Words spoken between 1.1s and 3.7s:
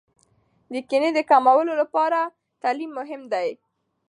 د کمولو لپاره تعلیم مهم دی.